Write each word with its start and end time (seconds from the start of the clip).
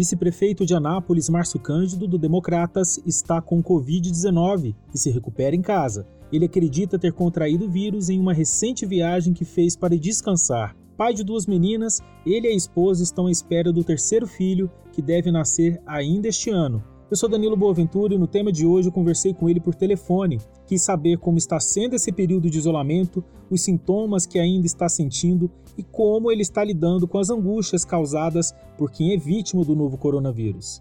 Vice-prefeito 0.00 0.64
de 0.64 0.74
Anápolis, 0.74 1.28
Márcio 1.28 1.60
Cândido, 1.60 2.08
do 2.08 2.16
Democratas, 2.16 2.98
está 3.04 3.38
com 3.38 3.62
Covid-19 3.62 4.74
e 4.94 4.98
se 4.98 5.10
recupera 5.10 5.54
em 5.54 5.60
casa. 5.60 6.06
Ele 6.32 6.46
acredita 6.46 6.98
ter 6.98 7.12
contraído 7.12 7.66
o 7.66 7.70
vírus 7.70 8.08
em 8.08 8.18
uma 8.18 8.32
recente 8.32 8.86
viagem 8.86 9.34
que 9.34 9.44
fez 9.44 9.76
para 9.76 9.98
descansar. 9.98 10.74
Pai 10.96 11.12
de 11.12 11.22
duas 11.22 11.46
meninas, 11.46 12.00
ele 12.24 12.48
e 12.48 12.50
a 12.50 12.56
esposa 12.56 13.02
estão 13.02 13.26
à 13.26 13.30
espera 13.30 13.70
do 13.74 13.84
terceiro 13.84 14.26
filho, 14.26 14.70
que 14.90 15.02
deve 15.02 15.30
nascer 15.30 15.78
ainda 15.84 16.28
este 16.28 16.48
ano. 16.48 16.82
Eu 17.10 17.16
sou 17.16 17.28
Danilo 17.28 17.56
Boaventura 17.56 18.14
e 18.14 18.18
no 18.18 18.28
tema 18.28 18.52
de 18.52 18.64
hoje 18.64 18.86
eu 18.86 18.92
conversei 18.92 19.34
com 19.34 19.48
ele 19.48 19.58
por 19.58 19.74
telefone. 19.74 20.38
Quis 20.64 20.84
saber 20.84 21.18
como 21.18 21.38
está 21.38 21.58
sendo 21.58 21.96
esse 21.96 22.12
período 22.12 22.48
de 22.48 22.56
isolamento, 22.56 23.24
os 23.50 23.64
sintomas 23.64 24.26
que 24.26 24.38
ainda 24.38 24.64
está 24.64 24.88
sentindo 24.88 25.50
e 25.76 25.82
como 25.82 26.30
ele 26.30 26.42
está 26.42 26.62
lidando 26.62 27.08
com 27.08 27.18
as 27.18 27.28
angústias 27.28 27.84
causadas 27.84 28.52
por 28.78 28.92
quem 28.92 29.12
é 29.12 29.16
vítima 29.16 29.64
do 29.64 29.74
novo 29.74 29.98
coronavírus. 29.98 30.80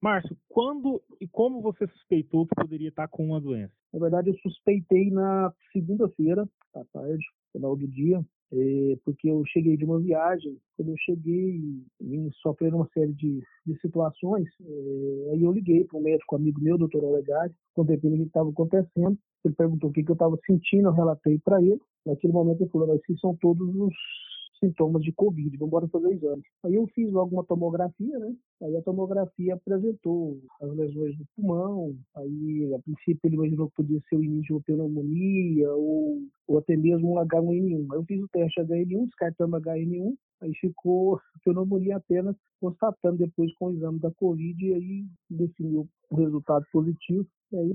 Márcio, 0.00 0.34
quando 0.48 1.02
e 1.20 1.28
como 1.28 1.60
você 1.60 1.86
suspeitou 1.86 2.46
que 2.46 2.54
poderia 2.54 2.88
estar 2.88 3.06
com 3.06 3.26
uma 3.26 3.38
doença? 3.38 3.74
Na 3.92 4.00
verdade, 4.00 4.30
eu 4.30 4.38
suspeitei 4.38 5.10
na 5.10 5.52
segunda-feira, 5.74 6.48
à 6.74 6.82
tarde, 6.90 7.22
final 7.52 7.76
do 7.76 7.86
dia, 7.86 8.24
é, 8.52 8.98
porque 9.04 9.30
eu 9.30 9.42
cheguei 9.46 9.76
de 9.76 9.84
uma 9.84 10.00
viagem, 10.00 10.56
quando 10.76 10.90
eu 10.90 10.96
cheguei, 10.98 11.60
vim 12.00 12.30
uma 12.72 12.88
série 12.92 13.12
de, 13.12 13.40
de 13.64 13.80
situações, 13.80 14.48
é, 14.60 15.30
aí 15.32 15.42
eu 15.42 15.52
liguei 15.52 15.84
para 15.84 15.98
um 15.98 16.02
médico 16.02 16.36
amigo 16.36 16.60
meu, 16.60 16.76
doutor 16.76 17.04
Olegari, 17.04 17.52
contei 17.74 17.96
para 17.96 18.08
ele 18.08 18.16
o 18.16 18.22
que 18.22 18.28
estava 18.28 18.50
acontecendo, 18.50 19.16
ele 19.44 19.54
perguntou 19.54 19.90
o 19.90 19.92
que, 19.92 20.02
que 20.02 20.10
eu 20.10 20.14
estava 20.14 20.36
sentindo, 20.46 20.88
eu 20.88 20.92
relatei 20.92 21.38
para 21.44 21.62
ele, 21.62 21.80
naquele 22.04 22.32
momento 22.32 22.62
ele 22.62 22.70
falou, 22.70 22.94
esses 22.94 23.20
são 23.20 23.36
todos 23.36 23.68
os 23.74 23.94
sintomas 24.58 25.02
de 25.02 25.12
Covid, 25.12 25.56
vamos 25.56 25.68
embora 25.68 25.88
fazer 25.88 26.12
exame. 26.12 26.42
Aí 26.64 26.74
eu 26.74 26.86
fiz 26.88 27.10
logo 27.10 27.34
uma 27.34 27.44
tomografia, 27.44 28.18
né? 28.18 28.34
Aí 28.62 28.76
a 28.76 28.82
tomografia 28.82 29.54
apresentou 29.54 30.38
as 30.60 30.76
lesões 30.76 31.16
do 31.16 31.24
pulmão, 31.34 31.96
aí 32.14 32.74
a 32.74 32.78
princípio 32.80 33.20
ele 33.24 33.36
imaginou 33.36 33.68
que 33.70 33.76
podia 33.76 34.00
ser 34.08 34.16
o 34.16 34.24
início 34.24 34.46
de 34.46 34.52
uma 34.52 34.62
pneumonia 34.62 35.72
ou, 35.72 36.18
ou 36.46 36.58
até 36.58 36.76
mesmo 36.76 37.14
um 37.14 37.24
H1N1. 37.24 37.92
Aí 37.92 37.98
eu 37.98 38.04
fiz 38.04 38.22
o 38.22 38.28
teste 38.28 38.60
HN1, 38.60 39.06
descartamos 39.06 39.62
HN1, 39.62 40.14
aí 40.42 40.54
ficou 40.60 41.18
pneumonia 41.42 41.96
apenas, 41.96 42.36
constatando 42.60 43.18
depois 43.18 43.52
com 43.54 43.66
o 43.66 43.72
exame 43.72 43.98
da 43.98 44.10
Covid 44.10 44.62
e 44.62 44.74
aí 44.74 45.04
definiu 45.30 45.88
o 46.10 46.16
resultado 46.16 46.66
positivo 46.70 47.26
e 47.52 47.56
aí 47.56 47.74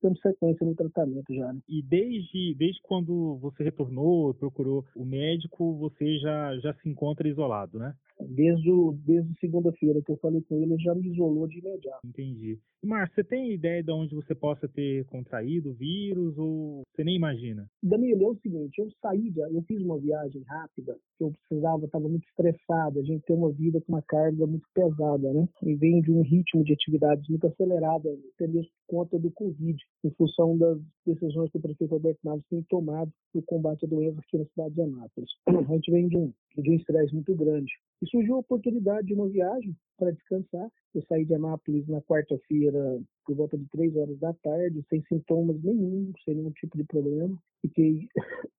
temos 0.00 0.20
sequência 0.20 0.66
no 0.66 0.74
tratamento 0.74 1.34
já. 1.34 1.52
Né? 1.52 1.60
E 1.68 1.82
desde, 1.82 2.54
desde 2.54 2.80
quando 2.82 3.36
você 3.38 3.64
retornou, 3.64 4.34
procurou 4.34 4.84
o 4.94 5.04
médico, 5.04 5.74
você 5.78 6.18
já, 6.18 6.56
já 6.58 6.74
se 6.74 6.88
encontra 6.88 7.28
isolado, 7.28 7.78
né? 7.78 7.94
Desde, 8.20 8.70
desde 9.04 9.38
segunda-feira 9.40 10.00
que 10.02 10.12
eu 10.12 10.16
falei 10.26 10.42
com 10.42 10.56
ele, 10.56 10.72
ele 10.72 10.82
já 10.82 10.94
me 10.94 11.08
isolou 11.08 11.46
de 11.46 11.58
imediato. 11.58 12.06
Entendi. 12.06 12.58
Márcio, 12.84 13.16
você 13.16 13.24
tem 13.24 13.52
ideia 13.52 13.82
de 13.82 13.90
onde 13.90 14.14
você 14.14 14.34
possa 14.34 14.68
ter 14.68 15.04
contraído 15.06 15.70
o 15.70 15.74
vírus 15.74 16.36
ou 16.38 16.82
você 16.94 17.02
nem 17.02 17.16
imagina? 17.16 17.66
Danilo, 17.82 18.22
é 18.22 18.26
o 18.28 18.36
seguinte, 18.36 18.78
eu 18.78 18.88
saí, 19.02 19.30
de, 19.30 19.40
eu 19.40 19.62
fiz 19.66 19.80
uma 19.82 19.98
viagem 19.98 20.42
rápida, 20.42 20.96
que 21.18 21.24
eu 21.24 21.32
precisava, 21.32 21.84
estava 21.84 22.08
muito 22.08 22.26
estressado, 22.28 23.00
a 23.00 23.02
gente 23.02 23.24
tem 23.24 23.36
uma 23.36 23.52
vida 23.52 23.80
com 23.80 23.92
uma 23.92 24.02
carga 24.02 24.46
muito 24.46 24.66
pesada, 24.72 25.32
né? 25.32 25.48
E 25.62 25.74
vem 25.74 26.00
de 26.00 26.12
um 26.12 26.22
ritmo 26.22 26.62
de 26.62 26.72
atividades 26.72 27.28
muito 27.28 27.46
acelerado, 27.46 28.08
até 28.34 28.46
mesmo 28.46 28.70
conta 28.86 29.18
do 29.18 29.30
Covid, 29.30 29.76
em 30.04 30.10
função 30.10 30.56
das 30.56 30.78
decisões 31.06 31.50
que 31.50 31.58
o 31.58 31.60
prefeito 31.60 31.94
Alberto 31.94 32.20
Naves 32.24 32.44
tem 32.48 32.62
tomado 32.68 33.12
no 33.34 33.42
combate 33.42 33.84
à 33.84 33.88
doença 33.88 34.20
aqui 34.20 34.38
na 34.38 34.46
cidade 34.46 34.74
de 34.74 34.82
Anápolis. 34.82 35.30
A 35.46 35.74
gente 35.74 35.90
vem 35.90 36.08
de 36.08 36.16
um 36.16 36.32
de 36.62 36.70
um 36.70 36.74
estresse 36.74 37.14
muito 37.14 37.34
grande. 37.34 37.70
E 38.02 38.08
surgiu 38.08 38.36
a 38.36 38.40
oportunidade 38.40 39.06
de 39.06 39.14
uma 39.14 39.28
viagem 39.28 39.74
para 39.98 40.10
descansar. 40.10 40.70
Eu 40.94 41.02
saí 41.08 41.24
de 41.24 41.34
Anápolis 41.34 41.86
na 41.88 42.00
quarta-feira 42.02 43.00
por 43.24 43.36
volta 43.36 43.56
de 43.56 43.66
três 43.70 43.94
horas 43.96 44.18
da 44.18 44.32
tarde, 44.34 44.84
sem 44.88 45.02
sintomas 45.04 45.62
nenhum, 45.62 46.12
sem 46.24 46.34
nenhum 46.34 46.50
tipo 46.52 46.76
de 46.76 46.84
problema. 46.84 47.36
Fiquei, 47.60 48.08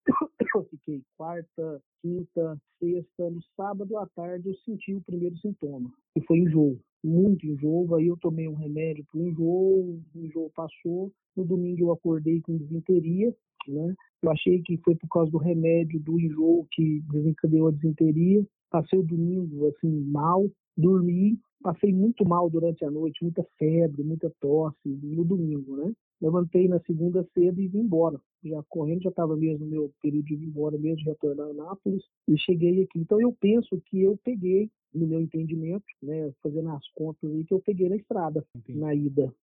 fiquei 0.69 1.01
quarta, 1.17 1.81
quinta, 2.01 2.57
sexta, 2.79 3.29
no 3.29 3.41
sábado 3.55 3.97
à 3.97 4.07
tarde 4.07 4.49
eu 4.49 4.55
senti 4.57 4.93
o 4.93 5.03
primeiro 5.03 5.37
sintoma, 5.37 5.91
que 6.13 6.21
foi 6.25 6.39
enjoo, 6.39 6.79
muito 7.03 7.45
enjoo. 7.45 7.95
Aí 7.95 8.07
eu 8.07 8.17
tomei 8.17 8.47
um 8.47 8.55
remédio 8.55 9.05
para 9.11 9.19
o 9.19 9.27
enjoo, 9.27 10.01
o 10.15 10.25
enjoo 10.25 10.51
passou. 10.55 11.11
No 11.35 11.45
domingo 11.45 11.81
eu 11.81 11.91
acordei 11.91 12.41
com 12.41 12.57
desinteria, 12.57 13.33
né? 13.67 13.95
Eu 14.21 14.31
achei 14.31 14.61
que 14.61 14.77
foi 14.77 14.95
por 14.95 15.07
causa 15.09 15.31
do 15.31 15.37
remédio 15.37 15.99
do 15.99 16.19
enjoo 16.19 16.67
que 16.71 17.01
desencadeou 17.11 17.67
a 17.67 17.71
desinteria. 17.71 18.45
Passei 18.69 18.99
o 18.99 19.03
domingo 19.03 19.67
assim 19.67 19.89
mal, 20.09 20.49
dormi, 20.75 21.39
passei 21.61 21.93
muito 21.93 22.25
mal 22.25 22.49
durante 22.49 22.83
a 22.83 22.91
noite, 22.91 23.23
muita 23.23 23.45
febre, 23.57 24.03
muita 24.03 24.31
tosse 24.39 24.77
no 24.85 25.23
domingo, 25.23 25.77
né? 25.77 25.93
Levantei 26.21 26.67
na 26.67 26.79
segunda 26.81 27.25
cedo 27.33 27.61
e 27.61 27.67
vim 27.67 27.79
embora. 27.79 28.19
Já 28.43 28.63
correndo, 28.69 29.03
já 29.03 29.09
estava 29.09 29.35
mesmo 29.35 29.65
no 29.65 29.71
meu 29.71 29.91
período 30.01 30.25
de 30.25 30.35
ir 30.35 30.43
embora 30.43 30.77
mesmo, 30.77 30.97
de 30.97 31.05
retornar 31.05 31.49
a 31.49 31.53
Nápoles, 31.53 32.03
e 32.27 32.37
cheguei 32.37 32.83
aqui. 32.83 32.99
Então 32.99 33.19
eu 33.21 33.35
penso 33.39 33.81
que 33.85 34.01
eu 34.01 34.17
peguei, 34.23 34.69
no 34.93 35.05
meu 35.05 35.21
entendimento, 35.21 35.85
né, 36.01 36.31
fazendo 36.41 36.69
as 36.69 36.87
contas 36.93 37.29
aí, 37.29 37.43
que 37.43 37.53
eu 37.53 37.59
peguei 37.59 37.89
na 37.89 37.97
estrada, 37.97 38.43
Entendi. 38.55 38.79
na 38.79 38.95
ida. 38.95 39.33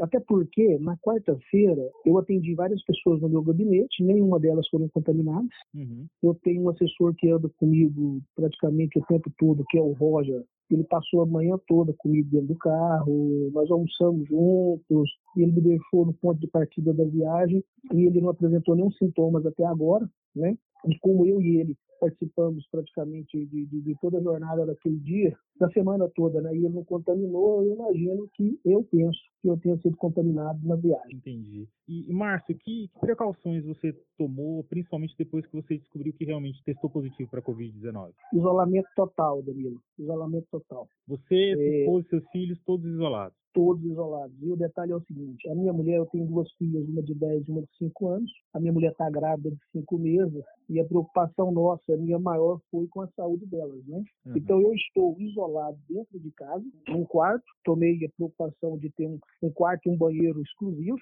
Até 0.00 0.20
porque, 0.20 0.78
na 0.78 0.96
quarta-feira, 0.98 1.90
eu 2.06 2.16
atendi 2.16 2.54
várias 2.54 2.82
pessoas 2.84 3.20
no 3.20 3.28
meu 3.28 3.42
gabinete, 3.42 4.02
nenhuma 4.02 4.38
delas 4.38 4.68
foram 4.68 4.88
contaminadas. 4.88 5.50
Uhum. 5.74 6.06
Eu 6.22 6.34
tenho 6.42 6.62
um 6.62 6.68
assessor 6.68 7.14
que 7.14 7.28
anda 7.28 7.48
comigo 7.56 8.20
praticamente 8.34 8.98
o 8.98 9.04
tempo 9.06 9.30
todo, 9.36 9.64
que 9.68 9.76
é 9.76 9.82
o 9.82 9.92
Roger, 9.92 10.44
ele 10.70 10.84
passou 10.84 11.22
a 11.22 11.26
manhã 11.26 11.58
toda 11.66 11.94
comigo 11.94 12.28
dentro 12.30 12.48
do 12.48 12.56
carro, 12.56 13.50
nós 13.52 13.70
almoçamos 13.70 14.28
juntos, 14.28 15.10
e 15.36 15.42
ele 15.42 15.52
me 15.52 15.60
deixou 15.60 16.07
no 16.08 16.14
ponto 16.14 16.40
de 16.40 16.46
partida 16.46 16.92
da 16.92 17.04
viagem 17.04 17.62
e 17.92 18.06
ele 18.06 18.20
não 18.20 18.30
apresentou 18.30 18.74
nenhum 18.74 18.90
sintomas 18.92 19.44
até 19.44 19.64
agora, 19.64 20.08
né? 20.34 20.56
E 20.86 20.98
como 20.98 21.26
eu 21.26 21.40
e 21.40 21.58
ele 21.58 21.76
participamos 21.98 22.66
praticamente 22.70 23.46
de, 23.46 23.66
de, 23.66 23.80
de, 23.80 23.94
toda 24.00 24.18
a 24.18 24.22
jornada 24.22 24.66
daquele 24.66 24.98
dia, 24.98 25.36
da 25.58 25.68
semana 25.70 26.08
toda, 26.14 26.40
né? 26.40 26.54
E 26.54 26.58
ele 26.58 26.74
não 26.74 26.84
contaminou, 26.84 27.64
eu 27.64 27.74
imagino 27.74 28.28
que 28.34 28.58
eu 28.64 28.82
penso 28.84 29.18
que 29.40 29.48
eu 29.48 29.56
tenha 29.58 29.76
sido 29.78 29.96
contaminado 29.96 30.58
na 30.66 30.76
viagem. 30.76 31.16
Entendi. 31.16 31.68
E, 31.88 32.12
Márcio, 32.12 32.56
que, 32.56 32.88
que 32.88 33.00
precauções 33.00 33.64
você 33.64 33.94
tomou, 34.16 34.64
principalmente 34.64 35.14
depois 35.18 35.46
que 35.46 35.56
você 35.56 35.78
descobriu 35.78 36.12
que 36.12 36.24
realmente 36.24 36.62
testou 36.64 36.90
positivo 36.90 37.30
para 37.30 37.40
a 37.40 37.42
Covid-19? 37.42 38.12
Isolamento 38.32 38.88
total, 38.94 39.42
Danilo. 39.42 39.80
Isolamento 39.98 40.46
total. 40.50 40.88
Você, 41.06 41.34
é... 41.34 41.84
e 41.86 42.04
seus 42.08 42.26
filhos, 42.30 42.58
todos 42.64 42.86
isolados? 42.86 43.36
todos 43.58 43.82
isolados. 43.84 44.34
E 44.40 44.52
o 44.52 44.56
detalhe 44.56 44.92
é 44.92 44.96
o 44.96 45.02
seguinte: 45.02 45.48
a 45.48 45.54
minha 45.54 45.72
mulher, 45.72 45.96
eu 45.96 46.06
tenho 46.06 46.26
duas 46.26 46.50
filhas, 46.52 46.86
uma 46.88 47.02
de 47.02 47.14
10 47.14 47.48
e 47.48 47.50
uma 47.50 47.62
de 47.62 47.76
5 47.78 48.08
anos. 48.08 48.30
A 48.54 48.60
minha 48.60 48.72
mulher 48.72 48.92
está 48.92 49.10
grávida 49.10 49.50
de 49.50 49.58
5 49.72 49.98
meses 49.98 50.44
e 50.68 50.78
a 50.78 50.84
preocupação 50.84 51.50
nossa, 51.50 51.87
a 51.92 51.96
minha 51.96 52.18
maior, 52.18 52.60
foi 52.70 52.86
com 52.88 53.02
a 53.02 53.08
saúde 53.08 53.46
delas, 53.46 53.84
né? 53.86 54.02
Uhum. 54.26 54.36
Então 54.36 54.60
eu 54.60 54.72
estou 54.74 55.16
isolado 55.18 55.78
dentro 55.88 56.18
de 56.18 56.30
casa, 56.32 56.64
num 56.88 57.04
quarto. 57.04 57.44
Tomei 57.64 58.04
a 58.04 58.10
preocupação 58.16 58.78
de 58.78 58.90
ter 58.90 59.06
um, 59.06 59.18
um 59.42 59.50
quarto 59.50 59.86
e 59.86 59.90
um 59.90 59.96
banheiro 59.96 60.40
exclusivos 60.42 61.00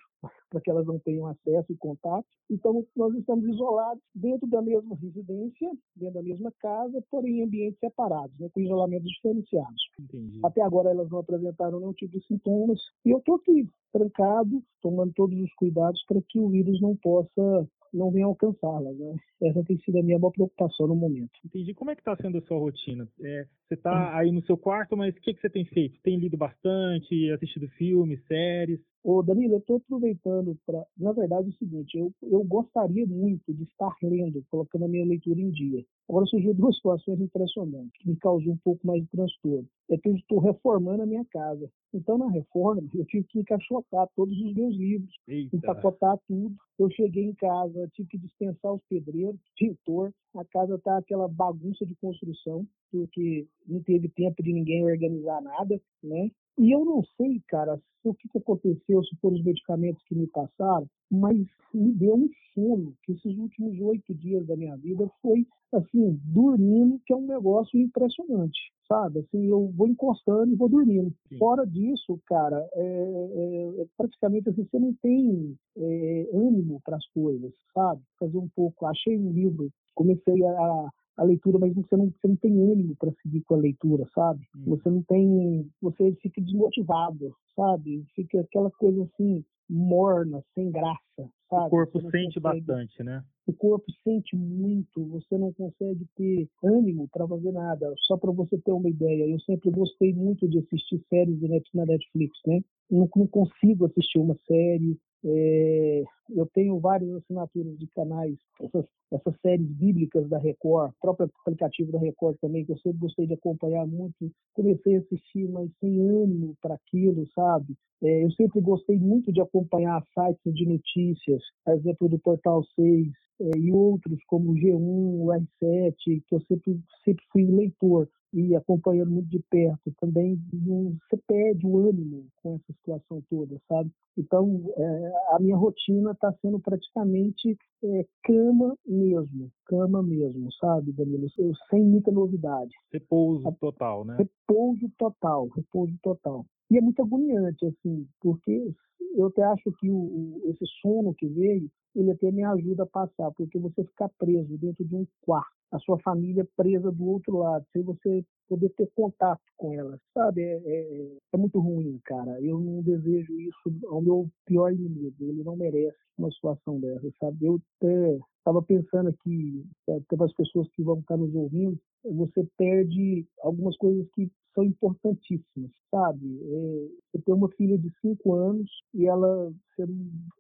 para 0.51 0.61
que 0.61 0.71
elas 0.71 0.87
não 0.87 0.99
tenham 0.99 1.27
acesso 1.27 1.73
e 1.73 1.77
contato. 1.77 2.27
Então 2.51 2.85
nós 2.97 3.15
estamos 3.15 3.47
isolados 3.47 4.03
dentro 4.15 4.47
da 4.49 4.63
mesma 4.63 4.97
residência, 4.97 5.71
dentro 5.95 6.15
da 6.15 6.23
mesma 6.23 6.53
casa, 6.61 7.03
porém 7.11 7.41
em 7.41 7.45
ambientes 7.45 7.79
separados, 7.79 8.39
né? 8.39 8.49
com 8.53 8.61
isolamentos 8.61 9.11
diferenciados. 9.11 9.83
Entendi. 9.99 10.41
Até 10.45 10.63
agora 10.63 10.91
elas 10.91 11.11
não 11.11 11.19
apresentaram 11.19 11.81
nenhum 11.81 11.93
tipo 11.93 12.19
de 12.19 12.27
sintomas. 12.27 12.81
E 13.05 13.11
eu 13.11 13.19
estou 13.19 13.37
aqui, 13.37 13.69
trancado, 13.93 14.63
tomando 14.83 15.13
todos 15.15 15.39
os 15.39 15.53
cuidados 15.55 16.03
para 16.07 16.21
que 16.29 16.39
o 16.39 16.49
vírus 16.49 16.81
não 16.81 16.97
possa 16.97 17.69
não 17.93 18.11
venha 18.11 18.27
alcançá-las. 18.27 18.97
Né? 18.97 19.17
Essa 19.43 19.65
tem 19.65 19.79
sido 19.79 19.99
a 19.99 20.03
minha 20.03 20.19
maior 20.19 20.33
preocupação 20.33 20.87
no 20.87 20.97
momento. 20.97 21.31
Entendi. 21.45 21.75
Como 21.75 21.91
é 21.91 21.95
que 21.95 22.01
está 22.01 22.17
sendo 22.17 22.39
a 22.39 22.43
sua 22.43 22.59
rotina? 22.59 23.09
É, 23.23 23.47
você 23.67 23.75
está 23.75 24.17
aí 24.17 24.31
no 24.33 24.45
seu 24.45 24.57
quarto, 24.57 24.97
mas 24.97 25.15
o 25.15 25.21
que, 25.21 25.35
que 25.35 25.41
você 25.41 25.51
tem 25.51 25.65
feito? 25.65 26.01
Tem 26.03 26.19
lido 26.19 26.37
bastante, 26.37 27.31
assistido 27.33 27.69
filmes, 27.71 28.25
séries? 28.27 28.81
Ô, 29.09 29.23
Danilo, 29.23 29.55
eu 29.55 29.59
estou 29.59 29.77
aproveitando 29.77 30.59
para. 30.67 30.85
Na 30.99 31.13
verdade, 31.13 31.47
é 31.47 31.51
o 31.51 31.59
seguinte: 31.59 31.97
eu, 31.97 32.13
eu 32.25 32.43
gostaria 32.43 33.07
muito 33.07 33.55
de 33.55 33.63
estar 33.63 33.95
lendo, 34.03 34.45
colocando 34.51 34.85
a 34.85 34.89
minha 34.89 35.07
leitura 35.07 35.41
em 35.41 35.53
dia. 35.53 35.85
Agora 36.09 36.27
surgiu 36.27 36.53
duas 36.59 36.75
situações 36.75 37.21
impressionantes 37.21 37.93
que 38.01 38.09
me 38.09 38.17
causou 38.17 38.55
um 38.55 38.57
pouco 38.57 38.85
mais 38.85 39.01
de 39.01 39.09
transtorno. 39.11 39.69
É 39.89 39.97
que 39.97 40.09
eu 40.09 40.17
estou 40.17 40.41
reformando 40.41 41.05
a 41.05 41.07
minha 41.07 41.25
casa. 41.27 41.71
Então, 41.95 42.19
na 42.19 42.29
reforma, 42.29 42.83
eu 42.93 43.05
tive 43.05 43.23
que 43.29 43.39
encaixotar 43.39 44.09
todos 44.17 44.37
os 44.37 44.53
meus 44.53 44.75
livros, 44.75 45.15
Eita. 45.29 45.55
empacotar 45.55 46.19
tudo. 46.27 46.57
Eu 46.77 46.91
cheguei 46.91 47.27
em 47.27 47.35
casa, 47.35 47.89
tive 47.93 48.09
que 48.09 48.19
dispensar 48.19 48.75
os 48.75 48.83
pedreiros, 48.89 49.41
pintor. 49.57 50.13
A 50.35 50.45
casa 50.47 50.75
está 50.75 50.99
aquela 50.99 51.29
bagunça 51.29 51.87
de 51.87 51.95
construção, 51.95 52.67
porque 52.91 53.47
não 53.69 53.81
teve 53.85 54.09
tempo 54.09 54.43
de 54.43 54.53
ninguém 54.53 54.85
organizar 54.85 55.41
nada, 55.43 55.81
né? 56.03 56.29
E 56.59 56.71
eu 56.71 56.85
não 56.85 57.03
sei, 57.17 57.41
cara, 57.49 57.81
o 58.05 58.15
que, 58.15 58.29
que 58.29 58.39
aconteceu, 58.39 59.05
se 59.05 59.17
foram 59.17 59.37
os 59.37 59.45
medicamentos 59.45 60.03
que 60.05 60.15
me 60.15 60.27
passaram, 60.29 60.87
mas 61.11 61.37
me 61.73 61.93
deu 61.93 62.15
um 62.15 62.29
sono, 62.55 62.95
que 63.03 63.13
esses 63.13 63.37
últimos 63.37 63.79
oito 63.81 64.15
dias 64.15 64.47
da 64.47 64.57
minha 64.57 64.77
vida 64.77 65.09
foi, 65.21 65.47
assim, 65.73 66.19
dormindo, 66.25 67.01
que 67.05 67.13
é 67.13 67.17
um 67.17 67.27
negócio 67.27 67.79
impressionante. 67.79 68.59
sabe? 68.89 69.21
Assim, 69.21 69.47
eu 69.47 69.71
vou 69.77 69.89
encostando 69.89 70.53
e 70.53 70.57
vou 70.57 70.69
dormindo. 70.69 71.13
Sim. 71.29 71.39
Fora 71.39 71.67
disso, 71.67 72.19
cara, 72.27 72.65
é, 72.75 72.83
é, 72.83 73.83
é 73.83 73.87
praticamente 73.97 74.49
assim, 74.49 74.65
você 74.65 74.79
não 74.79 74.95
tem 75.03 75.57
é, 75.77 76.31
ânimo 76.33 76.81
para 76.85 76.97
as 76.97 77.07
coisas, 77.09 77.53
sabe? 77.75 78.01
Fazer 78.19 78.39
um 78.39 78.49
pouco. 78.55 78.87
Achei 78.87 79.19
um 79.19 79.33
livro, 79.33 79.69
comecei 79.95 80.45
a, 80.45 80.89
a 81.17 81.25
leitura, 81.25 81.59
mas 81.59 81.75
você 81.75 81.97
não, 81.97 82.07
você 82.07 82.29
não 82.29 82.37
tem 82.37 82.53
ânimo 82.53 82.95
para 82.97 83.13
seguir 83.23 83.43
com 83.43 83.55
a 83.55 83.59
leitura, 83.59 84.07
sabe? 84.15 84.47
Hum. 84.57 84.65
Você 84.67 84.91
não 84.91 85.03
tem, 85.03 85.71
você 85.81 86.13
fica 86.21 86.41
desmotivado, 86.41 87.35
sabe? 87.55 88.05
Fica 88.15 88.41
aquela 88.41 88.71
coisa 88.71 89.05
assim 89.05 89.45
morna, 89.69 90.43
sem 90.55 90.71
graça, 90.71 91.29
sabe? 91.51 91.67
O 91.67 91.71
corpo 91.71 92.01
sente 92.11 92.41
consegue, 92.41 92.61
bastante, 92.61 93.03
né? 93.03 93.25
O 93.47 93.53
corpo 93.53 93.87
sente 94.05 94.37
muito, 94.37 95.05
você 95.07 95.37
não 95.37 95.53
consegue 95.53 96.07
ter 96.17 96.49
ânimo 96.63 97.09
para 97.13 97.27
fazer 97.27 97.53
nada. 97.53 97.93
Só 98.07 98.17
para 98.17 98.33
você 98.33 98.59
ter 98.59 98.73
uma 98.73 98.89
ideia, 98.89 99.29
eu 99.29 99.41
sempre 99.41 99.71
gostei 99.71 100.15
muito 100.15 100.49
de 100.49 100.59
assistir 100.59 101.03
séries 101.09 101.41
na 101.75 101.85
Netflix, 101.85 102.39
né? 102.47 102.61
Não, 102.91 103.09
não 103.17 103.27
consigo 103.27 103.87
assistir 103.87 104.19
uma 104.19 104.37
série, 104.47 104.99
é, 105.25 106.05
eu 106.31 106.47
tenho 106.55 106.79
várias 106.79 107.11
assinaturas 107.15 107.79
de 107.79 107.87
canais, 107.89 108.37
essas, 108.61 108.85
essas 109.13 109.35
séries 109.41 109.67
bíblicas 109.67 110.29
da 110.29 110.39
Record, 110.39 110.93
próprio 111.01 111.31
aplicativo 111.41 111.93
da 111.93 111.99
Record 111.99 112.37
também, 112.41 112.65
que 112.65 112.73
eu 112.73 112.79
sempre 112.79 112.99
gostei 112.99 113.27
de 113.27 113.35
acompanhar 113.35 113.87
muito. 113.87 114.31
Comecei 114.55 114.97
a 114.97 115.01
assistir, 115.01 115.49
mas 115.49 115.71
sem 115.81 116.01
ânimo 116.01 116.55
para 116.61 116.75
aquilo, 116.75 117.27
sabe? 117.35 117.75
É, 118.03 118.25
eu 118.25 118.31
sempre 118.33 118.61
gostei 118.61 118.99
muito 118.99 119.33
de 119.33 119.41
acompanhar 119.41 120.03
sites 120.15 120.55
de 120.55 120.67
notícias, 120.67 121.43
por 121.65 121.75
exemplo, 121.75 122.09
do 122.09 122.19
Portal 122.19 122.63
6 122.75 123.09
é, 123.41 123.59
e 123.59 123.73
outros 123.73 124.19
como 124.27 124.51
o 124.51 124.55
G1, 124.55 124.79
o 124.79 125.27
R7, 125.27 125.95
que 126.27 126.35
eu 126.35 126.41
sempre, 126.43 126.79
sempre 127.05 127.25
fui 127.33 127.45
leitor 127.45 128.09
e 128.37 128.55
acompanhando 128.55 129.11
muito 129.11 129.31
de 129.31 129.41
perto, 129.51 129.91
também 129.99 130.39
você 130.53 131.17
perde 131.27 131.67
o 131.67 131.89
ânimo 131.89 132.27
com 132.43 132.55
essa 132.55 132.73
situação 132.75 133.23
toda, 133.31 133.59
sabe? 133.67 133.91
Então, 134.19 134.63
é, 134.77 135.13
a 135.35 135.39
minha 135.41 135.57
rotina 135.57 136.11
está 136.11 136.31
sendo 136.43 136.61
praticamente 136.61 137.57
é, 137.83 138.07
cama 138.23 138.77
mesmo, 138.87 139.51
cama 139.65 140.03
mesmo, 140.03 140.53
sabe, 140.61 140.93
Danilo? 140.93 141.29
Sem 141.71 141.83
muita 141.83 142.13
novidade. 142.13 142.73
Repouso 142.93 143.51
total, 143.59 144.05
né? 144.05 144.17
Repouso 144.19 144.91
total, 144.99 145.49
repouso 145.49 145.95
total. 146.03 146.45
E 146.71 146.77
é 146.77 146.81
muito 146.81 147.01
agoniante, 147.01 147.65
assim, 147.67 148.07
porque 148.21 148.75
eu 149.15 149.27
até 149.27 149.43
acho 149.43 149.73
que 149.79 149.91
o, 149.91 150.43
esse 150.47 150.65
sono 150.81 151.15
que 151.15 151.27
veio, 151.27 151.71
ele 151.95 152.11
até 152.11 152.31
me 152.31 152.45
ajuda 152.45 152.83
a 152.83 152.87
passar, 152.87 153.31
porque 153.33 153.59
você 153.59 153.85
ficar 153.85 154.11
preso 154.19 154.59
dentro 154.59 154.85
de 154.85 154.95
um 154.95 155.07
quarto, 155.23 155.57
a 155.73 155.79
sua 155.79 155.99
família 156.01 156.47
presa 156.57 156.93
do 156.93 157.07
outro 157.07 157.39
lado, 157.39 157.65
sem 157.73 157.83
você 157.83 158.25
poder 158.49 158.69
ter 158.71 158.89
contato 158.95 159.41
com 159.57 159.73
ela, 159.75 159.99
sabe? 160.15 160.43
É, 160.43 160.61
é, 160.65 161.17
é, 161.33 161.37
muito 161.37 161.59
ruim, 161.59 161.99
cara. 162.05 162.41
Eu 162.41 162.61
não 162.61 162.83
desejo 162.83 163.33
isso 163.41 163.75
ao 163.87 164.01
meu 164.01 164.29
pior 164.45 164.73
inimigo. 164.73 165.17
Ele 165.21 165.43
não 165.43 165.57
merece 165.57 165.97
uma 166.19 166.31
situação 166.31 166.79
dessa, 166.79 167.11
sabe? 167.19 167.47
Eu 167.47 167.61
até 167.81 168.19
estava 168.39 168.63
pensando 168.63 169.09
aqui, 169.09 169.65
é, 169.89 169.99
tem 170.09 170.23
as 170.23 170.33
pessoas 170.35 170.69
que 170.71 170.83
vão 170.83 170.99
estar 171.01 171.17
nos 171.17 171.35
ouvindo, 171.35 171.79
você 172.05 172.47
perde 172.57 173.27
algumas 173.43 173.77
coisas 173.77 174.07
que 174.15 174.31
são 174.57 174.65
importantíssimas, 174.65 175.71
sabe? 175.91 176.41
É, 176.43 176.89
você 177.13 177.23
tem 177.23 177.35
uma 177.35 177.51
filha 177.51 177.79
de 177.79 177.93
cinco 178.01 178.33
anos 178.35 178.71
e 178.95 179.07
ela 179.07 179.53
você 179.77 179.85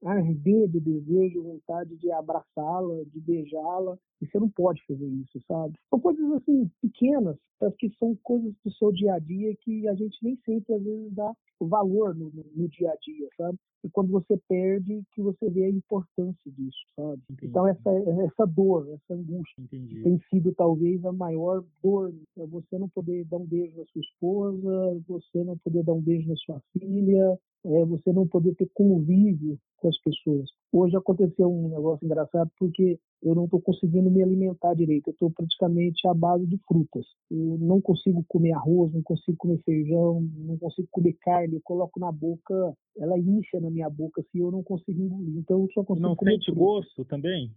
arder 0.02 0.68
de 0.68 0.80
desejo, 0.80 1.42
vontade 1.42 1.94
de 1.96 2.10
abraçá-la, 2.10 3.04
de 3.04 3.20
beijá-la, 3.20 3.98
e 4.22 4.26
você 4.26 4.40
não 4.40 4.48
pode 4.48 4.82
fazer 4.86 5.06
isso, 5.06 5.38
sabe? 5.46 5.78
São 5.90 6.00
coisas 6.00 6.32
assim 6.32 6.70
pequenas, 6.80 7.36
mas 7.60 7.76
que 7.76 7.90
são 7.98 8.16
coisas 8.22 8.54
do 8.64 8.72
seu 8.72 8.90
dia 8.92 9.14
a 9.14 9.18
dia 9.18 9.54
que 9.60 9.86
a 9.86 9.94
gente 9.94 10.16
nem 10.22 10.36
sempre 10.44 10.74
às 10.74 10.82
vezes 10.82 11.12
dá 11.14 11.32
valor 11.60 12.14
no, 12.14 12.30
no, 12.30 12.44
no 12.54 12.68
dia 12.68 12.90
a 12.90 12.96
dia, 12.96 13.28
sabe? 13.36 13.58
E 13.86 13.90
quando 13.90 14.10
você 14.10 14.36
perde, 14.48 15.00
que 15.12 15.22
você 15.22 15.48
vê 15.48 15.66
a 15.66 15.70
importância 15.70 16.50
disso, 16.50 16.78
sabe? 16.96 17.22
Entendi. 17.30 17.46
Então 17.46 17.68
essa 17.68 17.88
essa 18.24 18.44
dor, 18.44 18.88
essa 18.90 19.14
angústia 19.14 19.62
Entendi. 19.62 20.02
tem 20.02 20.20
sido 20.28 20.52
talvez 20.54 21.04
a 21.04 21.12
maior 21.12 21.64
dor, 21.80 22.12
você 22.36 22.78
não 22.78 22.88
poder 22.88 23.24
dar 23.26 23.36
um 23.36 23.46
beijo 23.46 23.78
na 23.78 23.84
sua 23.86 24.00
esposa, 24.00 25.00
você 25.06 25.44
não 25.44 25.56
poder 25.58 25.84
dar 25.84 25.92
um 25.92 26.00
beijo 26.00 26.28
na 26.28 26.36
sua 26.36 26.60
filha, 26.72 27.38
é 27.74 27.84
você 27.84 28.12
não 28.12 28.26
poder 28.26 28.54
ter 28.54 28.68
convívio 28.74 29.58
com 29.78 29.88
as 29.88 29.98
pessoas. 30.00 30.48
Hoje 30.72 30.96
aconteceu 30.96 31.50
um 31.50 31.68
negócio 31.68 32.04
engraçado 32.04 32.50
porque 32.58 32.98
eu 33.22 33.34
não 33.34 33.44
estou 33.44 33.60
conseguindo 33.60 34.10
me 34.10 34.22
alimentar 34.22 34.74
direito. 34.74 35.08
Eu 35.08 35.12
estou 35.12 35.30
praticamente 35.30 36.06
à 36.06 36.14
base 36.14 36.46
de 36.46 36.58
frutas. 36.66 37.04
Eu 37.30 37.58
não 37.58 37.80
consigo 37.80 38.24
comer 38.28 38.52
arroz, 38.52 38.92
não 38.92 39.02
consigo 39.02 39.36
comer 39.36 39.60
feijão, 39.64 40.20
não 40.36 40.56
consigo 40.58 40.88
comer 40.90 41.14
carne. 41.20 41.54
Eu 41.54 41.60
coloco 41.62 41.98
na 41.98 42.12
boca, 42.12 42.74
ela 42.98 43.18
incha 43.18 43.60
na 43.60 43.70
minha 43.70 43.90
boca, 43.90 44.20
assim, 44.20 44.40
eu 44.40 44.50
não 44.50 44.62
consigo 44.62 45.00
engolir. 45.00 45.38
Então 45.38 45.62
eu 45.62 45.68
só 45.72 45.82
consigo 45.82 46.08
não 46.08 46.16
comer 46.16 46.32
sente 46.32 46.46
fruta. 46.46 46.60
gosto 46.60 47.04
também? 47.04 47.50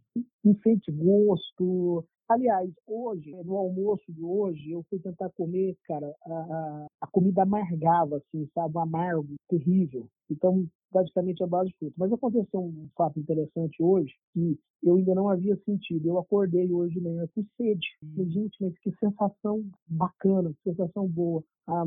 Não 0.44 0.56
sente 0.64 0.92
gosto. 0.92 2.06
Aliás, 2.30 2.70
hoje, 2.88 3.32
no 3.44 3.58
almoço 3.58 4.04
de 4.14 4.24
hoje, 4.24 4.70
eu 4.72 4.86
fui 4.88 5.00
tentar 5.00 5.32
comer, 5.32 5.76
cara, 5.86 6.14
a, 6.28 6.32
a, 6.32 6.88
a 7.02 7.08
comida 7.08 7.42
amargava, 7.42 8.18
assim, 8.18 8.48
sabe? 8.54 8.78
Amargo, 8.78 9.34
terrível. 9.50 9.99
do. 10.00 10.19
Então, 10.30 10.68
praticamente 10.92 11.44
a 11.44 11.48
base 11.48 11.70
de 11.70 11.78
fruta. 11.78 11.96
Mas 11.98 12.12
aconteceu 12.12 12.60
um 12.60 12.90
fato 12.96 13.20
interessante 13.20 13.82
hoje 13.82 14.14
que 14.34 14.60
eu 14.84 14.96
ainda 14.96 15.14
não 15.14 15.30
havia 15.30 15.56
sentido. 15.66 16.08
Eu 16.08 16.20
acordei 16.20 16.72
hoje 16.72 16.96
de 16.96 17.02
manhã 17.02 17.28
com 17.34 17.44
sede. 17.58 17.88
Hum. 18.04 18.30
Gente, 18.30 18.58
mas 18.62 18.78
que 18.80 18.92
sensação 19.00 19.64
bacana, 19.88 20.54
que 20.54 20.72
sensação 20.72 21.08
boa. 21.08 21.44
Ah, 21.68 21.86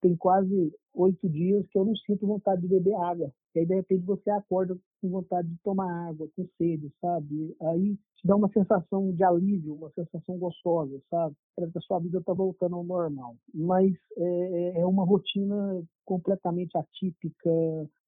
tem 0.00 0.16
quase 0.16 0.72
oito 0.94 1.28
dias 1.28 1.66
que 1.68 1.78
eu 1.78 1.84
não 1.84 1.96
sinto 1.96 2.26
vontade 2.26 2.62
de 2.62 2.68
beber 2.68 2.94
água. 2.94 3.32
E 3.54 3.60
aí, 3.60 3.66
de 3.66 3.74
repente, 3.74 4.04
você 4.04 4.30
acorda 4.30 4.76
com 5.00 5.10
vontade 5.10 5.48
de 5.48 5.58
tomar 5.62 6.08
água, 6.08 6.28
com 6.34 6.46
sede, 6.56 6.90
sabe? 7.00 7.54
Aí 7.60 7.96
te 8.16 8.26
dá 8.26 8.36
uma 8.36 8.48
sensação 8.50 9.12
de 9.12 9.22
alívio, 9.24 9.74
uma 9.74 9.90
sensação 9.90 10.38
gostosa, 10.38 11.00
sabe? 11.10 11.34
Parece 11.56 11.72
que 11.72 11.78
a 11.78 11.82
sua 11.82 11.98
vida 11.98 12.18
está 12.18 12.32
voltando 12.32 12.76
ao 12.76 12.84
normal. 12.84 13.36
Mas 13.52 13.92
é, 14.16 14.24
é, 14.24 14.80
é 14.80 14.86
uma 14.86 15.04
rotina 15.04 15.82
completamente 16.04 16.76
atípica, 16.76 17.50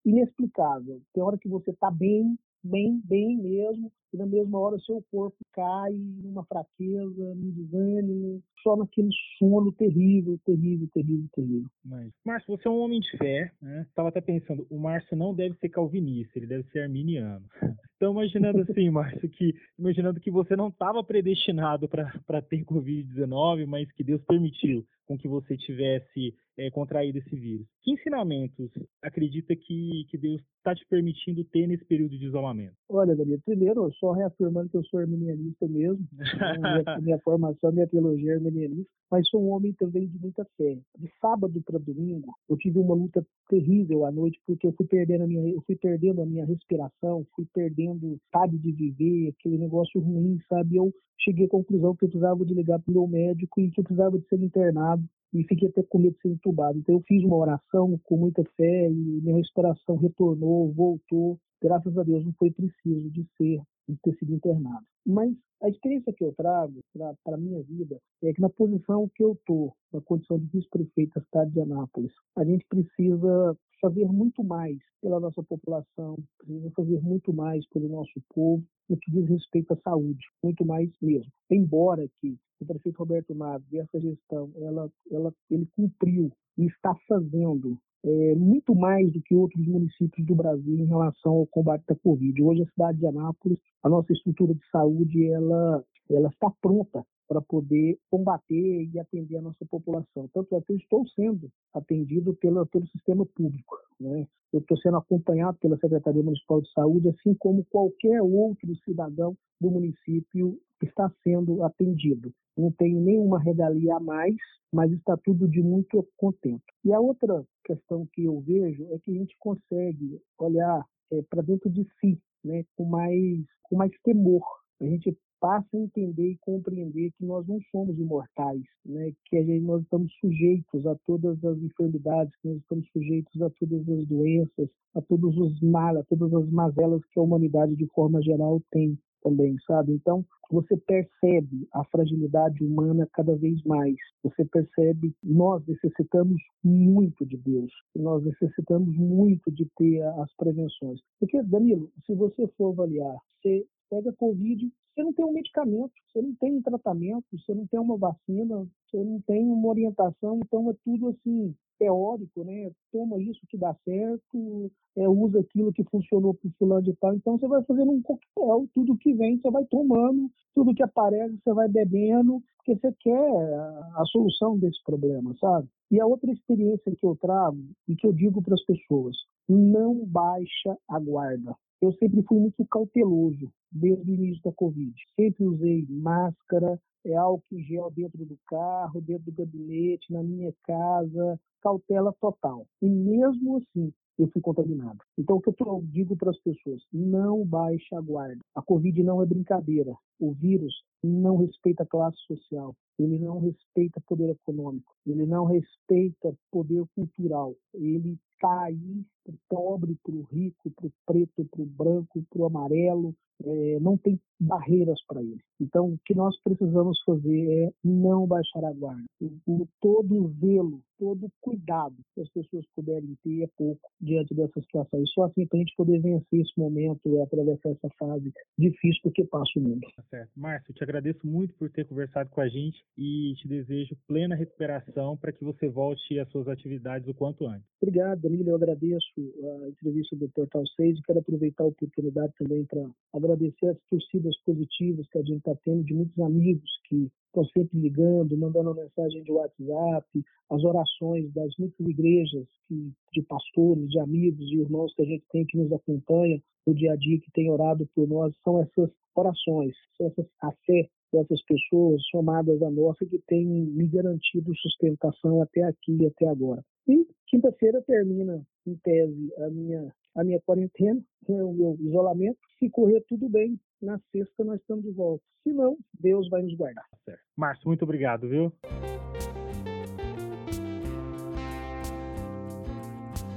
inexplicável. 0.05 1.01
Tem 1.13 1.23
hora 1.23 1.39
que 1.39 1.49
você 1.49 1.71
está 1.71 1.91
bem, 1.91 2.39
bem, 2.63 3.01
bem 3.05 3.37
mesmo, 3.37 3.93
e 4.15 4.17
na 4.17 4.27
mesma 4.27 4.61
hora 4.61 4.79
seu 4.79 5.03
corpo 5.11 5.37
cai 5.53 5.93
numa 5.93 6.45
fraqueza, 6.45 7.35
num 7.35 7.51
desânimo, 7.51 8.41
só 8.63 8.77
naquele 8.77 9.11
sono 9.39 9.73
terrível, 9.73 10.39
terrível, 10.45 10.89
terrível, 10.95 11.29
terrível. 11.35 11.69
Mas, 11.85 12.13
Márcio, 12.25 12.57
você 12.57 12.69
é 12.69 12.71
um 12.71 12.79
homem 12.79 13.01
de 13.01 13.19
fé, 13.19 13.53
né? 13.61 13.85
Estava 13.89 14.11
até 14.11 14.21
pensando, 14.21 14.65
o 14.71 14.79
Márcio 14.79 15.17
não 15.17 15.35
deve 15.35 15.57
ser 15.59 15.69
calvinista, 15.69 16.39
ele 16.39 16.47
deve 16.47 16.63
ser 16.71 16.81
arminiano. 16.81 17.45
Então, 17.97 18.13
imaginando 18.13 18.61
assim, 18.61 18.91
Márcio, 18.91 19.31
que 19.31 19.55
imaginando 19.79 20.21
que 20.21 20.31
você 20.31 20.55
não 20.55 20.69
estava 20.69 21.03
predestinado 21.03 21.89
para 21.89 22.43
ter 22.43 22.63
Covid-19, 22.65 23.65
mas 23.67 23.91
que 23.93 24.05
Deus 24.05 24.21
permitiu 24.25 24.85
com 25.07 25.17
que 25.17 25.29
você 25.29 25.57
tivesse 25.57 26.35
é, 26.57 26.71
contraído 26.71 27.19
esse 27.19 27.35
vírus. 27.37 27.67
Que 27.83 27.93
ensinamentos 27.93 28.71
acredita 29.03 29.55
que, 29.55 30.07
que 30.09 30.19
Deus 30.19 30.41
está 30.59 30.75
te 30.75 30.87
permitindo 30.87 31.45
ter 31.45 31.67
nesse 31.67 31.85
período 31.85 32.19
de 32.19 32.27
isolamento? 32.27 32.75
Olha, 32.89 33.15
Gabriel, 33.15 33.41
primeiro, 33.45 33.91
só 34.05 34.13
reafirmando 34.13 34.69
que 34.69 34.77
eu 34.77 34.85
sou 34.85 35.01
arminianista 35.01 35.67
mesmo, 35.67 36.07
né? 36.13 36.25
minha, 36.59 37.01
minha, 37.01 37.19
formação, 37.21 37.73
minha 37.73 37.87
teologia 37.87 38.33
é 38.33 38.35
arminianista, 38.35 38.91
mas 39.11 39.27
sou 39.29 39.43
um 39.43 39.51
homem 39.51 39.73
também 39.73 40.07
de 40.07 40.19
muita 40.19 40.45
fé. 40.59 40.77
De 40.99 41.11
sábado 41.21 41.63
para 41.65 41.79
domingo, 41.79 42.31
eu 42.51 42.57
tive 42.59 42.79
uma 42.79 42.95
luta 42.95 43.27
terrível 43.49 44.05
à 44.05 44.13
noite, 44.13 44.39
porque 44.47 44.67
eu 44.67 44.75
fui 44.75 44.87
perdendo 44.87 45.25
a 45.25 45.27
minha, 45.27 45.49
eu 45.49 45.63
fui 45.63 45.77
perdendo 45.77 46.21
a 46.21 46.27
minha 46.27 46.45
respiração, 46.45 47.27
fui 47.35 47.47
perdendo 47.55 48.19
sabe 48.31 48.59
de 48.59 48.73
viver, 48.73 49.35
aquele 49.39 49.57
negócio 49.57 49.99
ruim, 50.01 50.39
sabe? 50.49 50.77
Eu 50.77 50.93
cheguei 51.19 51.47
à 51.47 51.49
conclusão 51.49 51.97
que 51.97 52.05
eu 52.05 52.09
precisava 52.11 52.45
de 52.45 52.53
ligar 52.53 52.79
para 52.81 52.91
o 52.91 52.95
meu 52.95 53.09
médico 53.09 53.61
e 53.61 53.71
que 53.71 53.81
eu 53.81 53.85
precisava 53.85 54.19
de 54.19 54.29
ser 54.29 54.43
internado 54.43 55.03
e 55.33 55.43
fiquei 55.45 55.69
até 55.69 55.83
com 55.83 55.99
medo 55.99 56.15
de 56.15 56.21
ser 56.21 56.29
entubado. 56.29 56.79
Então 56.79 56.95
eu 56.97 57.03
fiz 57.09 57.25
uma 57.25 57.37
oração 57.37 57.99
com 58.05 58.17
muita 58.19 58.45
fé 58.57 58.91
e 58.91 59.21
minha 59.23 59.37
respiração 59.37 59.97
retornou, 59.97 60.73
voltou. 60.73 61.39
Graças 61.63 61.97
a 61.97 62.03
Deus 62.03 62.25
não 62.25 62.33
foi 62.35 62.51
preciso 62.51 63.11
de 63.11 63.27
ser 63.39 63.63
de 63.89 63.97
ter 64.03 64.15
sido 64.17 64.35
internado. 64.35 64.85
Mas 65.07 65.35
a 65.63 65.69
experiência 65.69 66.13
que 66.13 66.25
eu 66.25 66.33
trago 66.35 66.81
para 67.25 67.37
a 67.37 67.39
minha 67.39 67.63
vida 67.63 67.99
é 68.23 68.33
que 68.33 68.41
na 68.41 68.51
posição 68.51 69.09
que 69.15 69.23
eu 69.23 69.33
estou, 69.33 69.75
na 69.93 70.01
condição 70.03 70.39
de 70.39 70.47
vice-prefeito 70.47 71.19
da 71.19 71.25
cidade 71.25 71.53
de 71.53 71.61
Anápolis, 71.61 72.13
a 72.37 72.45
gente 72.45 72.65
precisa 72.69 73.57
fazer 73.81 74.07
muito 74.07 74.43
mais 74.43 74.79
pela 75.03 75.21
nossa 75.21 75.43
população, 75.43 76.17
precisa 76.39 76.71
fazer 76.71 77.01
muito 77.03 77.33
mais 77.33 77.67
pelo 77.69 77.89
nosso 77.89 78.23
povo 78.35 78.65
no 78.89 78.97
que 78.97 79.11
diz 79.11 79.29
respeito 79.29 79.75
à 79.75 79.77
saúde, 79.79 80.25
muito 80.43 80.65
mais 80.65 80.91
mesmo. 81.03 81.31
Embora 81.51 82.07
que 82.21 82.37
o 82.61 82.67
prefeito 82.67 82.99
Roberto 82.99 83.35
Naves, 83.35 83.73
essa 83.73 84.01
gestão, 84.01 84.51
ela, 84.57 84.91
ela, 85.11 85.35
ele 85.51 85.67
cumpriu 85.77 86.31
e 86.57 86.67
está 86.67 86.95
fazendo 87.07 87.79
é, 88.05 88.35
muito 88.35 88.75
mais 88.75 89.11
do 89.11 89.21
que 89.23 89.35
outros 89.35 89.67
municípios 89.67 90.27
do 90.27 90.35
Brasil 90.35 90.79
em 90.79 90.87
relação 90.87 91.33
ao 91.33 91.47
combate 91.47 91.85
da 91.87 91.95
Covid. 91.97 92.43
Hoje, 92.43 92.63
a 92.63 92.71
cidade 92.71 92.99
de 92.99 93.07
Anápolis, 93.07 93.59
a 93.83 93.89
nossa 93.89 94.13
estrutura 94.13 94.55
de 94.55 94.71
saúde, 94.71 95.27
ela 95.29 95.83
ela 96.11 96.29
está 96.29 96.51
pronta 96.61 97.05
para 97.27 97.41
poder 97.41 97.99
combater 98.11 98.89
e 98.93 98.99
atender 98.99 99.39
a 99.39 99.43
nossa 99.43 99.65
população. 99.65 100.29
Tanto 100.33 100.55
é 100.55 100.61
que 100.61 100.73
eu 100.73 100.77
estou 100.77 101.09
sendo 101.09 101.51
atendido 101.73 102.35
pelo, 102.35 102.67
pelo 102.67 102.87
sistema 102.89 103.25
público. 103.25 103.77
Né? 103.99 104.27
Eu 104.53 104.61
estou 104.61 104.77
sendo 104.79 104.99
acompanhado 104.99 105.57
pela 105.59 105.79
Secretaria 105.79 106.23
Municipal 106.23 106.61
de 106.61 106.71
Saúde, 106.73 107.09
assim 107.09 107.35
como 107.35 107.65
qualquer 107.65 108.21
outro 108.21 108.77
cidadão 108.85 109.37
do 109.61 109.71
município 109.71 110.59
está 110.85 111.11
sendo 111.23 111.63
atendido. 111.63 112.33
Não 112.57 112.71
tenho 112.73 113.01
nenhuma 113.01 113.39
regalia 113.39 113.97
a 113.97 114.01
mais, 114.01 114.37
mas 114.73 114.93
está 114.93 115.17
tudo 115.17 115.49
de 115.49 115.63
muito 115.63 116.07
contento. 116.17 116.63
E 116.85 116.93
a 116.93 117.01
outra 117.01 117.45
questão 117.65 118.07
que 118.13 118.25
eu 118.25 118.41
vejo 118.41 118.87
é 118.93 118.99
que 118.99 119.11
a 119.11 119.15
gente 119.15 119.37
consegue 119.39 120.21
olhar 120.39 120.85
é, 121.13 121.23
para 121.23 121.43
dentro 121.43 121.71
de 121.71 121.87
si, 122.01 122.19
né, 122.45 122.65
com 122.77 122.85
mais 122.85 123.45
com 123.65 123.77
mais 123.77 123.93
temor. 124.03 124.45
A 124.81 124.85
gente 124.85 125.17
passa 125.45 125.69
a 125.75 125.79
entender 125.79 126.31
e 126.31 126.39
compreender 126.39 127.11
que 127.19 127.25
nós 127.27 127.47
não 127.47 127.61
somos 127.71 127.99
imortais, 127.99 128.63
né? 128.83 129.13
que 129.27 129.45
gente, 129.45 129.63
nós 129.63 129.83
estamos 129.83 130.11
sujeitos 130.19 130.87
a 130.87 130.97
todas 131.07 131.45
as 131.45 131.59
enfermidades, 131.59 132.35
que 132.41 132.49
nós 132.49 132.59
estamos 132.63 132.89
sujeitos 132.91 133.43
a 133.43 133.51
todas 133.51 133.87
as 133.87 134.07
doenças, 134.07 134.71
a 134.95 135.03
todos 135.03 135.37
os 135.37 135.61
males, 135.61 136.01
a 136.01 136.05
todas 136.05 136.33
as 136.33 136.49
mazelas 136.51 137.05
que 137.13 137.21
a 137.21 137.23
humanidade 137.23 137.77
de 137.77 137.87
forma 137.89 138.23
geral 138.23 138.59
tem 138.71 138.99
também, 139.25 139.57
sabe? 139.67 139.93
Então, 139.93 140.25
você 140.51 140.77
percebe 140.77 141.67
a 141.73 141.83
fragilidade 141.85 142.63
humana 142.63 143.09
cada 143.13 143.35
vez 143.35 143.61
mais. 143.65 143.97
Você 144.23 144.45
percebe 144.45 145.13
nós 145.23 145.67
necessitamos 145.67 146.41
muito 146.63 147.27
de 147.27 147.37
Deus, 147.39 147.73
nós 147.97 148.23
necessitamos 148.23 148.95
muito 148.97 149.51
de 149.51 149.67
ter 149.77 150.03
as 150.03 150.33
prevenções. 150.37 151.01
Porque, 151.19 151.43
Danilo, 151.43 151.91
se 152.07 152.15
você 152.15 152.47
for 152.57 152.73
avaliar, 152.73 153.17
você 153.43 153.67
pega 153.91 154.13
Covid, 154.13 154.71
você 154.95 155.03
não 155.03 155.13
tem 155.13 155.25
um 155.25 155.33
medicamento, 155.33 155.93
você 156.13 156.23
não 156.23 156.35
tem 156.37 156.53
um 156.53 156.63
tratamento, 156.63 157.25
você 157.33 157.55
não 157.55 157.67
tem 157.67 157.81
uma 157.81 157.97
vacina, 157.97 158.67
você 158.87 159.03
não 159.03 159.21
tem 159.23 159.45
uma 159.45 159.69
orientação, 159.69 160.39
então 160.45 160.71
é 160.71 160.75
tudo 160.85 161.09
assim 161.09 161.55
teórico, 161.79 162.45
né? 162.45 162.71
Toma 162.93 163.21
isso 163.21 163.41
que 163.49 163.57
dá 163.57 163.75
certo, 163.85 164.71
é, 164.97 165.09
usa 165.09 165.41
aquilo 165.41 165.73
que 165.73 165.85
funcionou 165.85 166.35
para 166.35 166.49
o 166.49 166.53
fulano 166.59 166.83
de 166.83 166.95
tal. 166.95 167.15
Então 167.15 167.39
você 167.39 167.47
vai 167.47 167.63
fazendo 167.65 167.93
um 167.93 168.03
coquetel, 168.03 168.67
tudo 168.75 168.97
que 168.97 169.13
vem 169.15 169.39
você 169.39 169.51
vai 169.51 169.65
tomando, 169.67 170.31
tudo 170.55 170.75
que 170.75 170.83
aparece 170.83 171.37
você 171.43 171.53
vai 171.53 171.69
bebendo, 171.69 172.43
porque 172.57 172.75
você 172.75 172.93
quer 173.01 173.55
a 173.97 174.05
solução 174.07 174.59
desse 174.59 174.83
problema, 174.85 175.35
sabe? 175.41 175.69
E 175.91 176.01
a 176.01 176.07
outra 176.07 176.33
experiência 176.33 176.95
que 176.97 177.07
eu 177.07 177.17
trago 177.17 177.59
e 177.89 177.95
que 177.95 178.07
eu 178.07 178.13
digo 178.13 178.43
para 178.43 178.55
as 178.55 178.65
pessoas, 178.65 179.17
não 179.49 180.05
baixa 180.07 180.77
a 180.89 180.99
guarda. 180.99 181.55
Eu 181.85 181.93
sempre 181.93 182.23
fui 182.23 182.41
muito 182.41 182.65
cauteloso 182.65 183.53
desde 183.71 184.11
o 184.11 184.15
início 184.15 184.43
da 184.43 184.53
Covid. 184.53 184.95
Sempre 185.15 185.45
usei 185.45 185.85
máscara, 185.91 186.81
é 187.05 187.15
álcool 187.15 187.61
gel 187.61 187.91
dentro 187.91 188.25
do 188.25 188.39
carro, 188.47 189.03
dentro 189.03 189.31
do 189.31 189.33
gabinete, 189.33 190.11
na 190.11 190.23
minha 190.23 190.51
casa, 190.63 191.39
cautela 191.61 192.11
total. 192.19 192.67
E 192.81 192.89
mesmo 192.89 193.59
assim, 193.59 193.93
eu 194.19 194.27
fui 194.29 194.41
contaminado. 194.41 194.99
Então, 195.19 195.37
o 195.37 195.43
que 195.43 195.51
eu 195.51 195.85
digo 195.85 196.17
para 196.17 196.31
as 196.31 196.39
pessoas? 196.39 196.81
Não 196.91 197.45
baixe 197.45 197.95
a 197.95 198.01
guarda. 198.01 198.41
A 198.55 198.63
Covid 198.63 199.03
não 199.03 199.23
é 199.23 199.27
brincadeira. 199.27 199.95
O 200.19 200.33
vírus 200.33 200.73
não 201.03 201.37
respeita 201.37 201.85
classe 201.85 202.17
social, 202.27 202.75
ele 202.99 203.19
não 203.19 203.41
respeita 203.41 204.01
poder 204.07 204.31
econômico, 204.31 204.95
ele 205.07 205.27
não 205.27 205.45
respeita 205.45 206.35
poder 206.51 206.83
cultural. 206.95 207.55
Ele 207.75 208.17
aí 208.47 209.05
para 209.25 209.35
o 209.35 209.39
pobre, 209.49 209.97
para 210.03 210.15
o 210.15 210.23
rico, 210.23 210.71
para 210.71 210.87
o 210.87 210.93
preto, 211.07 211.45
para 211.51 211.63
o 211.63 211.67
branco, 211.67 212.25
para 212.31 212.43
o 212.43 212.47
amarelo, 212.47 213.15
é, 213.43 213.79
não 213.81 213.97
tem 213.97 214.21
barreiras 214.39 215.01
para 215.07 215.23
ele. 215.23 215.41
Então, 215.61 215.93
o 215.93 215.99
que 216.05 216.15
nós 216.15 216.39
precisamos 216.43 217.01
fazer 217.05 217.51
é 217.51 217.73
não 217.83 218.27
baixar 218.27 218.65
a 218.65 218.73
guarda. 218.73 219.05
O, 219.47 219.67
todo 219.81 220.33
zelo, 220.41 220.81
todo 221.05 221.31
cuidado 221.43 221.95
que 222.15 222.23
as 222.23 222.29
pessoas 222.31 222.65
puderem 222.75 223.15
ter 223.23 223.43
é 223.43 223.49
pouco 223.59 223.91
diante 224.01 224.35
dessa 224.35 224.59
situação. 224.63 225.03
E 225.03 225.07
só 225.09 225.25
assim 225.25 225.47
para 225.47 225.59
a 225.59 225.61
gente 225.61 225.75
poder 225.77 226.01
vencer 226.01 226.41
esse 226.41 226.59
momento 226.59 227.01
e 227.05 227.21
atravessar 227.21 227.69
essa 227.73 227.91
fase 227.99 228.33
difícil 228.59 229.03
porque 229.03 229.23
passa 229.27 229.51
o 229.57 229.61
mundo. 229.61 229.87
Tá 229.95 230.03
certo. 230.09 230.31
Márcio, 230.35 230.71
eu 230.71 230.75
te 230.75 230.83
agradeço 230.83 231.27
muito 231.27 231.53
por 231.57 231.69
ter 231.71 231.85
conversado 231.85 232.31
com 232.31 232.41
a 232.41 232.49
gente 232.49 232.83
e 232.97 233.35
te 233.35 233.47
desejo 233.47 233.95
plena 234.09 234.35
recuperação 234.35 235.15
para 235.15 235.31
que 235.31 235.45
você 235.45 235.69
volte 235.69 236.19
às 236.19 236.31
suas 236.31 236.49
atividades 236.49 237.07
o 237.07 237.13
quanto 237.13 237.47
antes. 237.47 237.69
Obrigado, 237.83 238.23
Danilo. 238.23 238.49
Eu 238.49 238.57
agradeço 238.57 239.13
a 239.19 239.69
entrevista 239.69 240.17
do 240.17 240.31
Portal 240.31 240.67
6 240.75 240.99
e 240.99 241.03
quero 241.03 241.19
aproveitar 241.19 241.65
a 241.65 241.67
oportunidade 241.67 242.33
também 242.39 242.65
para 242.65 242.89
agradecer 243.13 243.67
as 243.67 243.79
torcidas 243.91 244.35
positivas 244.47 245.07
que 245.09 245.19
a 245.19 245.23
gente 245.23 245.37
está 245.37 245.55
tendo 245.65 245.85
de 245.85 245.93
muitos 245.93 246.19
amigos 246.19 246.71
que 246.89 247.11
estão 247.35 247.45
sempre 247.47 247.79
ligando, 247.79 248.37
mandando 248.39 248.75
mensagem 248.75 249.23
de 249.25 249.33
WhatsApp, 249.33 250.07
as 250.51 250.63
orações 250.63 251.33
das 251.33 251.53
muitas 251.59 251.87
igrejas 251.87 252.47
que, 252.69 252.93
de 253.13 253.23
pastores, 253.23 253.91
de 253.91 253.99
amigos, 253.99 254.49
de 254.49 254.61
irmãos 254.61 254.95
que 254.95 255.03
a 255.03 255.07
gente 255.07 255.25
tem 255.33 255.45
que 255.45 255.59
nos 255.59 255.73
acompanha 255.73 256.41
no 256.67 256.75
dia 256.75 256.93
a 256.93 256.97
dia, 256.97 257.21
que 257.21 257.31
tem 257.33 257.51
orado 257.51 257.89
por 257.95 258.09
nós, 258.09 258.35
são 258.43 258.61
essas 258.61 258.91
orações, 259.15 259.75
são 259.97 260.07
essas, 260.07 260.27
a 260.41 260.53
fé 260.65 260.89
dessas 261.13 261.43
pessoas 261.45 262.03
somadas 262.11 262.61
à 262.63 262.71
nossa 262.71 263.05
que 263.07 263.19
tem 263.27 263.45
me 263.45 263.87
garantido 263.87 264.55
sustentação 264.57 265.43
até 265.43 265.63
aqui 265.63 265.97
e 266.01 266.07
até 266.07 266.27
agora. 266.27 266.65
E 266.89 267.07
quinta-feira 267.29 267.83
termina, 267.83 268.45
em 268.67 268.77
tese, 268.77 269.33
a 269.39 269.51
minha, 269.51 269.95
a 270.17 270.25
minha 270.25 270.41
quarentena, 270.41 271.01
né, 271.29 271.43
o 271.43 271.53
meu 271.53 271.77
isolamento. 271.81 272.39
Se 272.59 272.69
correr 272.71 273.03
tudo 273.09 273.29
bem, 273.29 273.59
na 273.85 273.99
sexta 274.11 274.43
nós 274.45 274.61
estamos 274.61 274.85
de 274.85 274.91
volta. 274.91 275.23
Se 275.43 275.53
não, 275.53 275.77
Deus 276.01 276.29
vai 276.29 276.43
nos 276.43 276.57
guardar. 276.57 276.85
Certo. 277.05 277.21
Márcio, 277.37 277.69
muito 277.69 277.83
obrigado, 277.83 278.29
viu? 278.29 278.53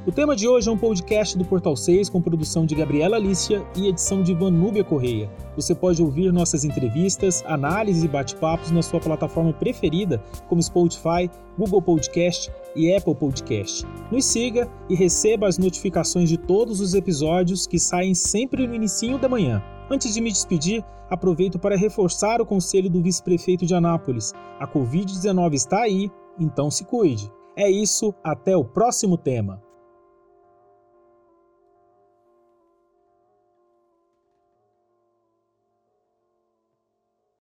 O 0.07 0.11
tema 0.11 0.37
de 0.37 0.47
hoje 0.47 0.69
é 0.69 0.71
um 0.71 0.77
podcast 0.77 1.37
do 1.37 1.43
Portal 1.43 1.75
6 1.75 2.07
com 2.07 2.21
produção 2.21 2.65
de 2.65 2.73
Gabriela 2.73 3.17
Alícia 3.17 3.61
e 3.75 3.89
edição 3.89 4.23
de 4.23 4.33
Vanúbia 4.33 4.81
Correia. 4.81 5.29
Você 5.53 5.75
pode 5.75 6.01
ouvir 6.01 6.31
nossas 6.31 6.63
entrevistas, 6.63 7.43
análises 7.45 8.05
e 8.05 8.07
bate-papos 8.07 8.71
na 8.71 8.81
sua 8.81 9.01
plataforma 9.01 9.51
preferida, 9.51 10.23
como 10.47 10.63
Spotify, 10.63 11.29
Google 11.57 11.81
Podcast 11.81 12.49
e 12.73 12.95
Apple 12.95 13.15
Podcast. 13.15 13.85
Nos 14.09 14.23
siga 14.23 14.71
e 14.89 14.95
receba 14.95 15.45
as 15.45 15.57
notificações 15.57 16.29
de 16.29 16.37
todos 16.37 16.79
os 16.79 16.93
episódios 16.93 17.67
que 17.67 17.77
saem 17.77 18.13
sempre 18.15 18.65
no 18.65 18.73
início 18.73 19.17
da 19.17 19.27
manhã. 19.27 19.61
Antes 19.89 20.13
de 20.13 20.21
me 20.21 20.31
despedir, 20.31 20.83
aproveito 21.09 21.57
para 21.57 21.77
reforçar 21.77 22.41
o 22.41 22.45
conselho 22.45 22.89
do 22.89 23.01
vice-prefeito 23.01 23.65
de 23.65 23.73
Anápolis. 23.73 24.33
A 24.59 24.67
Covid-19 24.67 25.53
está 25.53 25.81
aí, 25.81 26.11
então 26.39 26.69
se 26.69 26.83
cuide. 26.83 27.31
É 27.55 27.69
isso, 27.69 28.13
até 28.23 28.55
o 28.55 28.65
próximo 28.65 29.17
tema. 29.17 29.61